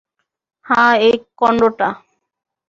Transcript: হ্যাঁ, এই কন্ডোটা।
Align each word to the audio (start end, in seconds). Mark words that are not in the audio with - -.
হ্যাঁ, 0.65 0.93
এই 0.99 1.15
কন্ডোটা। 1.37 1.89